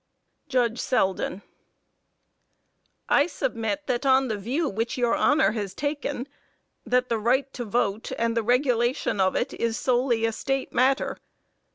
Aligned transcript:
JUDGE 0.49 0.79
SELDEN: 0.79 1.43
I 3.07 3.27
submit 3.27 3.85
that 3.85 4.03
on 4.03 4.29
the 4.29 4.35
view 4.39 4.67
which 4.67 4.97
your 4.97 5.13
Honor 5.13 5.51
has 5.51 5.75
taken, 5.75 6.27
that 6.83 7.07
the 7.07 7.19
right 7.19 7.53
to 7.53 7.65
vote 7.65 8.11
and 8.17 8.35
the 8.35 8.41
regulation 8.41 9.21
of 9.21 9.35
it 9.35 9.53
is 9.53 9.77
solely 9.77 10.25
a 10.25 10.31
State 10.31 10.73
matter. 10.73 11.17